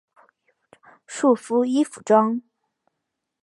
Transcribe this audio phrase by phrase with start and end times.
[1.05, 2.41] 束缚衣服装。